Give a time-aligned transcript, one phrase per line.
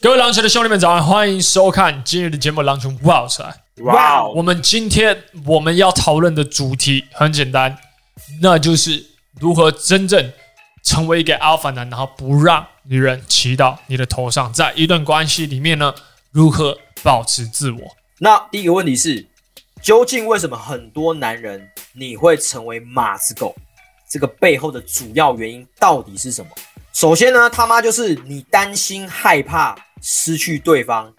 [0.00, 3.42] 各位狼群的兄弟们，早上欢迎收看今日的节目《狼群哇塞》。
[3.82, 4.32] 哇哦！
[4.36, 7.76] 我们今天我们要讨论的主题很简单，
[8.40, 9.04] 那就是
[9.40, 10.32] 如何真正
[10.84, 14.52] 成为一个 Alpha 男，然后不让女人骑到你的头上。
[14.52, 15.92] 在一段关系里面呢，
[16.30, 17.80] 如何保持自我？
[18.20, 19.26] 那第一个问题是，
[19.82, 23.52] 究竟为什么很多男人你会成为马子狗？
[24.08, 26.50] 这个背后的主要原因到底是什么？
[26.92, 29.76] 首先呢，他妈就是你担心害怕。
[30.00, 31.12] 失去对方，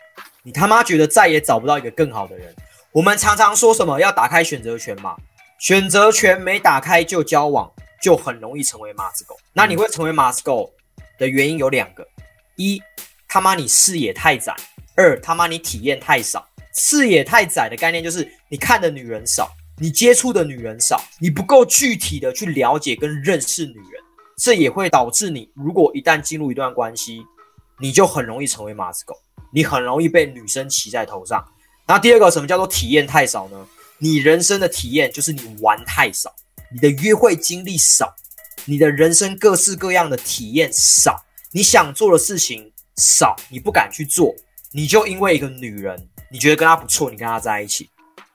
[0.44, 2.56] 你他妈觉得再也找不到一个更好的人。
[2.92, 5.16] 我们常常说什么要打开选择权嘛，
[5.60, 7.72] 选择权没打开就交往，
[8.02, 9.38] 就很容易成为马子狗。
[9.54, 10.74] 那你会成为马子狗
[11.18, 12.08] 的原因有两个：
[12.56, 12.82] 一，
[13.28, 14.54] 他妈你视野太窄；
[14.96, 16.48] 二，他妈你体验太少。
[16.74, 24.02] 视野太窄的概念就是你看的女人少，你接触的女人少，你不够具体的去了解跟认识女人，
[24.38, 27.22] 这也会导致你如果一旦进入一段关系。
[27.80, 29.16] 你就很容易成为马子狗，
[29.54, 31.44] 你很容易被女生骑在头上。
[31.88, 33.68] 那第二个，什么叫做体验太少呢？
[33.98, 36.34] 你人生的体验就是你玩太少，
[36.72, 38.14] 你的约会经历少，
[38.66, 44.36] 你的人生各式各样的体验少，你想做的事情少，你不敢去做，
[44.72, 47.90] 你就因为一个女人，你觉得跟她不错，你跟她在一起，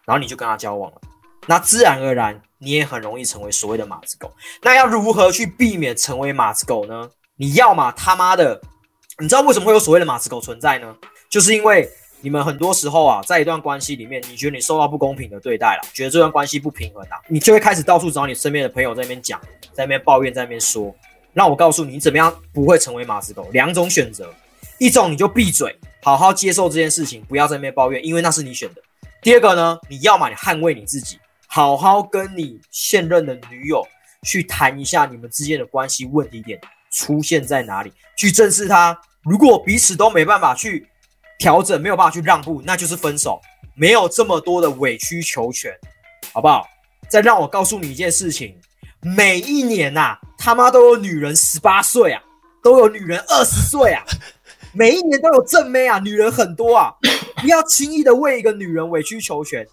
[0.04, 1.00] 然后你就跟她交往了，
[1.46, 4.34] 那自然而然你也很容易成为所谓的马子狗。
[4.62, 7.08] 那要如何去避免成为马子狗呢？
[7.36, 8.60] 你要嘛他妈的。
[9.20, 10.94] 你知道为什么会有所谓的马子狗存在呢？
[11.28, 11.88] 就是因为
[12.20, 19.40] 你们很多时候啊，在一段关系里面，你觉得你受到不公平的对待了，觉得这段关系不平衡啊，你就会开始到处找你身边的朋友在那边讲，
[19.72, 20.94] 在那边抱怨，在那边说。
[21.32, 23.48] 让我告诉你，你怎么样不会成为马子狗？
[23.52, 24.32] 两种选择，
[24.78, 28.82] 一种你就闭嘴，好好接受这件事情，不要在那边抱怨，因为那是你选的。
[29.20, 33.84] 第二个呢，你要么你捍卫你自己，好好跟你现任的女友
[34.22, 36.60] 去谈一下你们之间的关系问题点。
[36.94, 37.92] 出现在哪里？
[38.16, 38.98] 去正视它。
[39.22, 40.86] 如果彼此都没办法去
[41.38, 43.40] 调整，没有办法去让步，那就是分手。
[43.74, 45.72] 没有这么多的委曲求全，
[46.32, 46.66] 好不好？
[47.08, 48.56] 再让我告诉你一件事情：
[49.00, 52.22] 每一年呐、啊，他妈都有女人十八岁啊，
[52.62, 54.04] 都有女人二十岁啊，
[54.72, 56.94] 每一年都有正妹啊，女人很多啊。
[57.42, 59.66] 不要轻易的为一个女人委曲求全，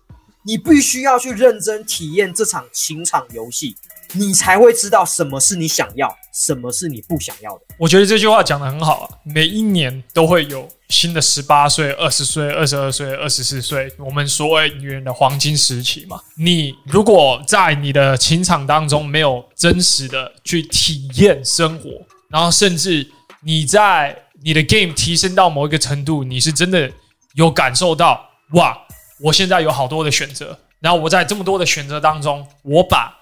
[0.44, 3.78] 你必须要去认真体验这场情场游戏。
[4.14, 7.62] 你才会知道什么是你想要，什么是你不想要的。
[7.78, 9.10] 我觉得这句话讲得很好啊！
[9.24, 16.20] 每一年都会有新的十八岁、二十岁、二十二岁、二十四岁，我们所谓女人的黄金时期嘛。
[16.36, 21.90] 你如果在你的情场当中没有真实的去体验生活，
[22.28, 23.10] 然后甚至
[23.44, 26.92] 你在你的 game 提升到某一个程度，你是真的
[27.36, 28.78] 有感受到哇，
[29.22, 33.16] 我现在有好多的选择，然后我在这么多的选择当中，我把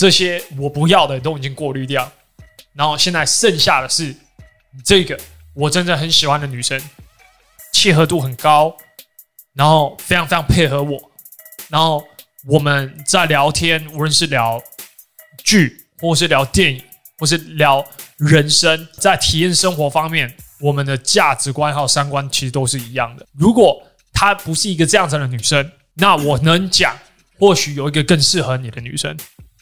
[0.00, 2.10] 这些我不要的都已经过滤掉，
[2.72, 4.16] 然后现在剩下的是
[4.82, 5.20] 这个
[5.52, 6.80] 我真正很喜欢的女生，
[7.74, 8.74] 契合度很高，
[9.52, 10.98] 然后非常非常配合我，
[11.68, 12.02] 然后
[12.46, 14.58] 我们在聊天，无论是聊
[15.44, 16.82] 剧，或是聊电影，
[17.18, 17.84] 或是聊
[18.16, 23.26] 人生，在体验生活方面，我们的价值观还有三观其实都是一样的。
[23.34, 26.96] 如果她不是一个这样子的女生，那我能讲，
[27.38, 29.14] 或许有一个更适合你的女生。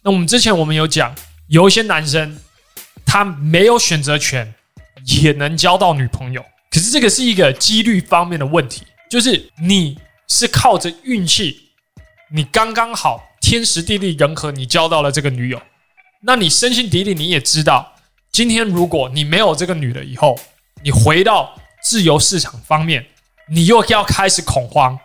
[0.08, 1.14] 那我们之前我们有讲，
[1.48, 2.38] 有一些男生
[3.04, 4.54] 他没有选择权，
[5.22, 6.42] 也能交到女朋友。
[6.70, 11.60] 可是这个是一个几率方面的问题，就是你是靠着运气，
[12.32, 15.60] 你刚刚好天时地利人和，你交到了这个女友。
[16.22, 17.94] 那你深信底里你也知道，
[18.32, 20.40] 今天如果你没有这个女的以后，
[20.82, 23.04] 你回到自由市场方面，
[23.50, 24.98] 你又要开始恐慌，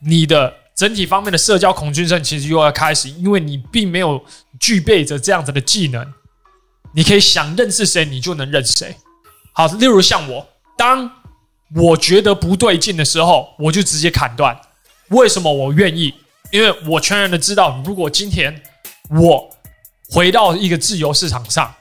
[0.00, 0.54] 你的。
[0.76, 4.22] 整体方面的社交恐惧症其实又要开始，因为你并没有
[4.60, 6.12] 具备着这样子的技能，
[6.94, 8.96] 你可以想认识谁，你就能认识谁。
[9.52, 11.10] 好，例如像我，当
[11.74, 14.58] 我觉得不对劲的时候，我就直接砍断。
[15.08, 16.14] 为什么我愿意？
[16.52, 18.62] 因为我全然的知道，如果今天
[19.10, 19.50] 我
[20.10, 21.74] 回到一个自由市场上，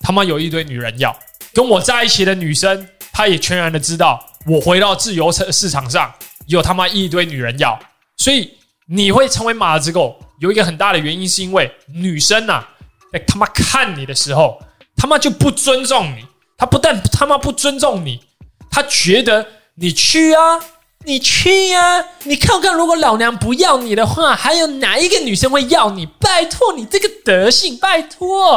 [0.00, 1.16] 他妈有一堆女人要
[1.52, 6.12] 跟我在一起的女生，她也全然的知道，我回到自由市市场上
[6.46, 7.78] 有他妈一堆女人要。
[8.16, 8.56] 所以
[8.86, 12.68] 你会成为马子狗，有一个很大的原因，是因为女生呐、啊，
[13.12, 14.60] 在他妈看你的时候，
[14.96, 16.26] 他妈就不尊重你。
[16.58, 18.20] 他不但他妈不尊重你，
[18.68, 19.46] 他觉得
[19.76, 20.58] 你去啊，
[21.04, 26.06] 你去呀、啊，你看看，如果老娘不要你的话，还有哪一个女生会要你？
[26.06, 28.56] 拜托你这个德性，拜托！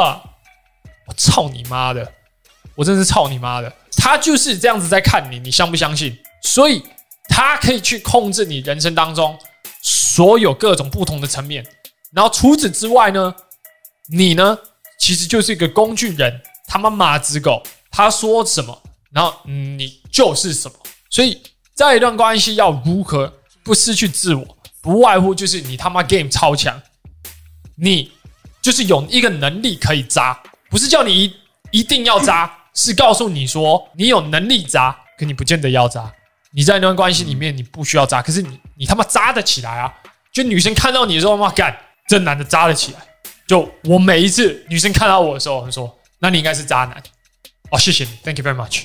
[1.06, 2.12] 我操你妈的！
[2.74, 3.72] 我真是操你妈的！
[3.96, 6.18] 他就是这样子在看你，你相不相信？
[6.42, 6.82] 所以
[7.28, 9.38] 他可以去控制你人生当中。
[9.88, 11.64] 所有各种不同的层面，
[12.12, 13.34] 然后除此之外呢，
[14.08, 14.58] 你呢，
[14.98, 20.76] 其实就是一个工具人，他妈马子狗，他说什么然后你就是什么。
[21.10, 21.42] 所以
[21.74, 23.32] 在一段关系要如何
[23.62, 26.80] 不失去自我，不外乎就是你他妈 game 超强，
[27.76, 28.12] 你
[28.62, 31.34] 就是有一个能力可以渣，不是叫你一
[31.70, 36.12] 一定要渣，是告诉你说你有能力渣，可你不见得要渣。
[36.52, 39.92] 你在那段关系里面你不需要渣，可是你你他妈渣得起来啊！
[40.32, 41.76] 就女生看到你的时候，妈干，
[42.06, 43.00] 这男的渣了起来。
[43.46, 47.02] 就我每一次女生看到我的时候，我说：“那你应该是渣男。”
[47.70, 48.84] 哦，谢谢你，Thank you very much。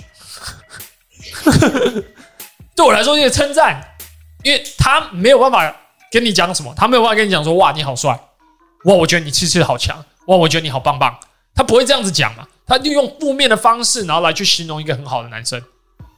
[2.76, 3.96] 对我来说，是称赞，
[4.44, 5.76] 因为他没有办法
[6.12, 8.12] 跟你讲什么，他没有办法跟你讲说：“哇，你好帅！”
[8.86, 10.04] 哇，我觉得你气势好强！
[10.28, 11.20] 哇，我觉得你好棒棒！
[11.54, 12.48] 他不会这样子讲嘛？
[12.66, 15.62] 他就用负面的方式，然后来去形容一个很好的男生。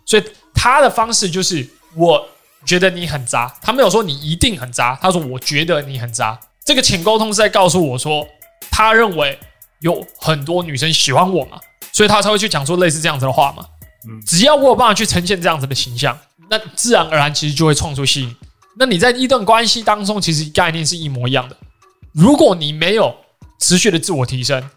[0.05, 0.23] 所以
[0.53, 2.29] 他的方式就是：我
[2.65, 3.53] 觉得你很渣。
[3.61, 8.25] 他没有说你一定很渣，他说：“我觉得你很渣。”这个浅沟通是在告诉我说，
[8.71, 9.37] 他认为
[9.81, 11.59] 有很多女生喜欢我嘛，
[11.91, 13.65] 所以他才会去讲说类似这样子的话嘛。
[14.07, 16.17] 嗯，只要我有办法去呈现这样子的形象，
[16.49, 18.35] 那自然而然其实就会创出吸引。
[18.77, 21.55] 那你在一段关系当中，其实概念是一模一样的。
[22.11, 23.15] 如果你没有
[23.59, 24.69] 持续的自我提升，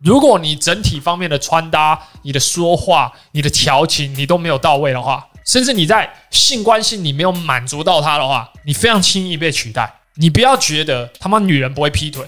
[0.00, 10.00] 如果你整体方面的穿搭、你的说话、你的调情你都没有到位的话，甚至你在性关系你没有满足到他的话，你非常轻易被取代。
[10.18, 12.24] 你不要觉得他妈女人不会劈腿，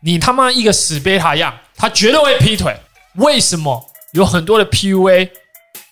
[0.00, 2.74] 你他妈一个死贝塔样，他绝对会劈腿。
[3.16, 5.30] 为什么有很多的 PUA，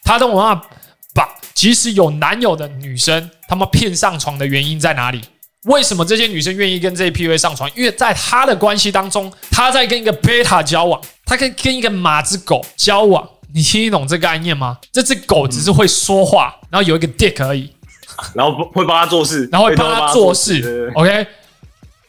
[0.03, 0.67] 他都没办法
[1.15, 5.23] 把即使有男友的女生他妈骗上床的原因在哪里？
[5.65, 7.71] 为什么这些女生愿意跟这些 PUA 上床？
[7.75, 13.27] 因为在他的关系当中，他在跟一个贝塔交往，他跟跟一个马子狗交往。
[13.55, 14.79] 你听懂这个概念吗？
[14.93, 17.73] 这只狗只是会说话，然后有一个 dick 而已。
[18.35, 21.27] 然后会帮他做事，然后会帮他做事，OK。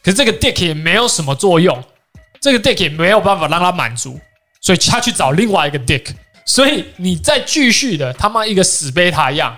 [0.02, 1.82] 可是这个 dick 也没有什么作用，
[2.40, 4.20] 这个 dick 也没有办法让他满足，
[4.60, 6.06] 所以他去找另外一个 dick。
[6.44, 9.56] 所以你再继续的他妈一个死贝塔一样，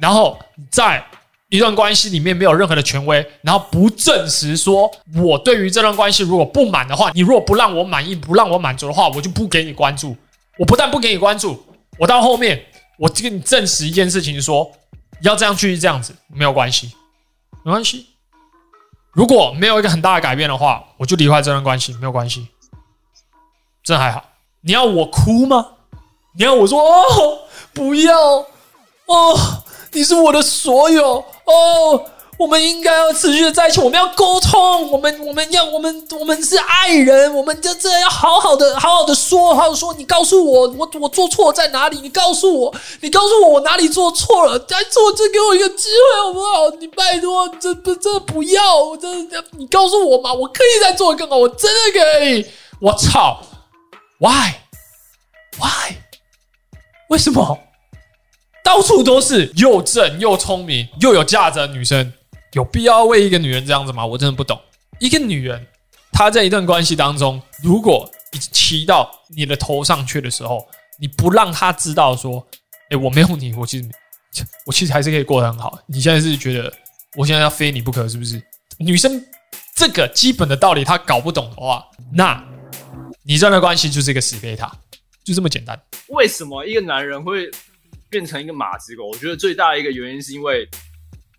[0.00, 0.38] 然后
[0.70, 1.04] 在
[1.50, 10.16] 一段关系里面没有任何的权威，然后不证实说我对于这段关系如果不满的话，你如果不让我满意，不让我满足的话，我就不给你关注。
[10.58, 11.62] 我不但不给你关注，
[11.98, 12.64] 我到后面
[12.98, 14.72] 我就跟你证实一件事情说。
[15.28, 16.94] 要这样继续这样子没有关系，
[17.64, 18.06] 没关系。
[19.12, 22.48] 如果没有一个很大的改变的话，我就离开这段关系，没有关系，
[23.82, 24.24] 这还好。
[24.60, 25.66] 你要我哭吗？
[26.36, 27.38] 你要我说哦，
[27.72, 28.16] 不要
[29.06, 32.10] 哦，你是我的所有哦。
[32.36, 39.94] 我们应该要持续的在一起，我们要沟通，我们我们要我们我们是爱人，我们就这样要好好的好好的说，好好说。
[39.94, 41.98] 你告诉我，我我做错在哪里？
[42.00, 44.58] 你告诉我，你告诉我我哪里做错了？
[44.58, 46.70] 再做，再给我一个机会好不好？
[46.80, 52.44] 你拜托，这不这不要，我真的，你告诉我嘛，我可以再做更好，我真的可以。
[52.80, 53.40] 我操
[54.18, 54.54] ，Why
[55.58, 55.96] Why？
[57.10, 57.58] 为什么？
[58.64, 62.12] 到处都是又正又聪明又有价值的女生。
[62.54, 64.06] 有必要为一个女人这样子吗？
[64.06, 64.60] 我真的不懂。
[65.00, 65.66] 一个女人，
[66.12, 70.64] 她在一段关系当中，如果你骑到你的头上去的时候，
[71.00, 72.46] 你不让她知道说，
[72.90, 75.76] 哎，我没有你，我其实，我其实还是可以过得很好。
[75.86, 76.72] 你现在是觉得
[77.16, 78.40] 我现在要非你不可，是不是？
[78.78, 79.20] 女生
[79.74, 82.40] 这个基本的道理她搞不懂的话，那
[83.24, 84.72] 你这段关系就是一个死贝塔，
[85.24, 85.76] 就这么简单。
[86.06, 87.50] 为什么一个男人会
[88.08, 89.08] 变成一个马子狗？
[89.08, 90.68] 我觉得最大的一个原因是因为。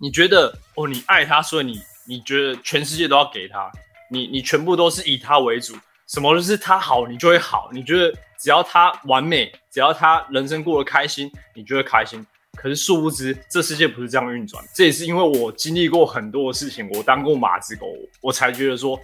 [0.06, 3.72] 你觉得哦，你爱他，所以你你觉得全世界都要给他，
[4.12, 5.74] 你你全部都是以他为主，
[6.06, 7.72] 什么都是他好，你就会好。
[7.74, 12.24] 你觉得只要他完美，只要他人生过得开心，你就会开心。
[12.56, 14.64] 可是殊不知，这世界不是这样运转。
[14.76, 17.88] 这也是因为我经历过很多的事情，我当过马子狗，
[18.22, 19.00] 我才觉得说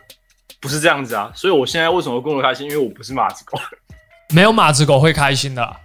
[0.59, 1.31] 不是这样子啊。
[1.33, 2.69] 所以我现在为什么会过得开心？
[2.69, 3.59] 因为我不是马子狗，
[4.35, 5.75] 没有马子狗会开心的啊。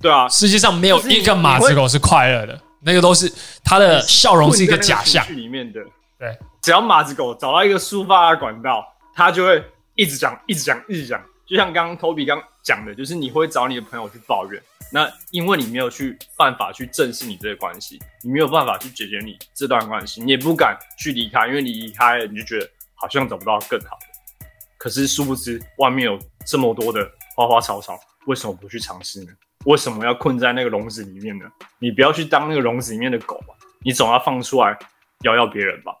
[0.00, 2.58] 对啊，世界上没有一个马子狗是快乐的。
[2.84, 3.32] 那个都是
[3.64, 5.80] 他的笑容是一个假象里面的，
[6.18, 8.84] 对，只要马子狗找到一个抒发的管道，
[9.14, 11.22] 他就会一直讲，一直讲，一直讲。
[11.46, 24.46] 就像刚刚 Toby 刚讲的，就是你会找你的朋友去抱怨，那因为你没有去办法去正视你这个关系，你没有办法去解决你这段关系，你也不敢去离开，因为你离开了，你就觉得好像找不到更好的。
[24.78, 29.32] 可是殊不知，外面有这么多的花花草草，为什么不去尝试呢？
[29.64, 31.44] 为什么要困在那个笼子里面呢？
[31.78, 33.54] 你不要去当那个笼子里面的狗吧，
[33.84, 34.76] 你总要放出来
[35.22, 35.92] 咬咬别人吧。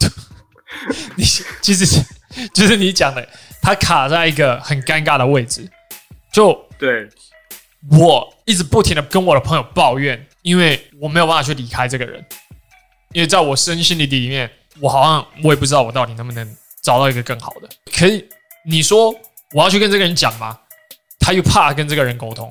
[1.16, 1.22] 你
[1.60, 2.02] 其实是
[2.54, 3.28] 就是你讲的，
[3.60, 5.70] 他卡在一个很尴尬的位置。
[6.32, 7.06] 就对，
[7.90, 12.24] 我一直不停的跟我的朋友抱怨，因为我没有办法去离开这个人，
[13.12, 14.50] 因为在我身心里里面，
[14.80, 17.68] 我好像我也不知道我到底能不能找到一个更好的。
[17.92, 18.26] 可以，
[18.64, 19.14] 你说
[19.52, 20.58] 我要去跟这个人讲吗？
[21.20, 22.50] 他又怕跟这个人沟通。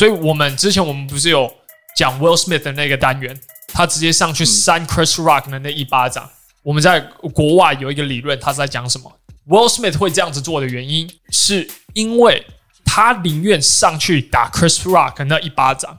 [0.00, 1.54] 所以我们之前我们不是有
[1.94, 3.38] 讲 Will Smith 的那个单元，
[3.68, 6.26] 他直接上去扇 Chris Rock 的那一巴掌。
[6.62, 6.98] 我们在
[7.34, 9.12] 国外有一个理论，他是在讲什么
[9.46, 12.46] ？Will Smith 会这样子做的原因，是因为
[12.82, 15.98] 他宁愿上去打 Chris Rock 那一巴掌，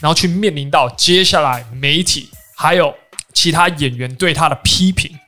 [0.00, 2.94] 然后去面临到接下来媒体还有
[3.34, 5.18] 其他演员对他的批评，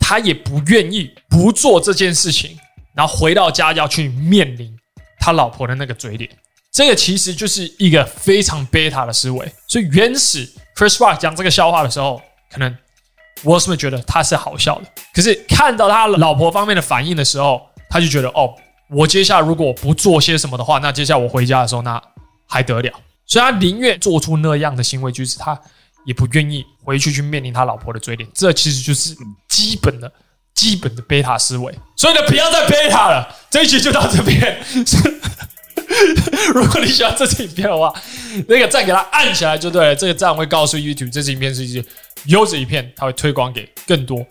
[0.00, 2.58] 他也不愿意不做这件事情，
[2.94, 4.74] 然后回到家要去面临
[5.20, 6.30] 他老婆的那个嘴脸。
[6.78, 12.72] 这个其实就是一个非常贝塔的思维，所以原始 Chris Rock 讲这个笑话的时候，可能
[13.42, 18.54] Will Smith 觉得他是好笑的，可是看到他老婆方面的反应的时候，他就觉得哦，
[18.90, 22.00] 我接下来如果不做些什么的话，那接下来我回家的时候那
[22.46, 22.92] 还得了？
[23.26, 25.60] 所以他宁愿做出那样的行为举止，他
[26.06, 28.30] 也不愿意回去去面临他老婆的嘴脸。
[28.32, 29.16] 这其实就是
[29.48, 30.12] 基本的、
[30.54, 31.76] 基本的贝塔思维。
[31.96, 34.64] 所以呢，不要再贝塔了，这一集就到这边。
[36.54, 37.92] 如果你喜欢这支影片的话，
[38.46, 39.96] 那个赞给它按起来就对了。
[39.96, 41.84] 这个赞会告诉 YouTube 这支影片是一支
[42.26, 44.26] 优质影片，它会推广给更多、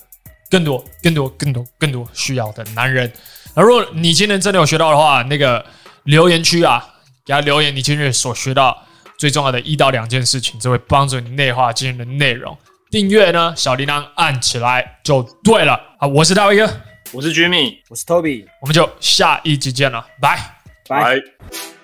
[0.49, 3.11] 更多、更多、更多、更多需要的男人。
[3.53, 5.65] 而如果你今天真的有学到的话，那个
[6.03, 6.83] 留言区啊，
[7.25, 8.85] 给他留言你今日所学到
[9.17, 12.55] 最重要的一到两件事情，这会帮助你内化今日的内容。
[12.91, 15.77] 订阅呢，小铃铛按起来就对了。
[15.99, 16.71] 好，我是大卫哥，
[17.11, 20.56] 我是 Jimmy，我是 Toby，我们就下一集见了，拜。
[20.87, 21.76] 拜。